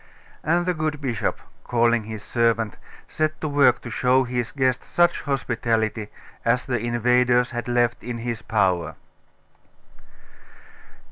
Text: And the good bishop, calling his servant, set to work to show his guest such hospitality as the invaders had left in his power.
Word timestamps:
And 0.43 0.65
the 0.65 0.73
good 0.73 0.99
bishop, 0.99 1.39
calling 1.63 2.05
his 2.05 2.23
servant, 2.23 2.75
set 3.07 3.39
to 3.39 3.47
work 3.47 3.81
to 3.83 3.91
show 3.91 4.23
his 4.23 4.51
guest 4.51 4.83
such 4.83 5.21
hospitality 5.21 6.07
as 6.43 6.65
the 6.65 6.79
invaders 6.79 7.51
had 7.51 7.67
left 7.67 8.03
in 8.03 8.17
his 8.17 8.41
power. 8.41 8.95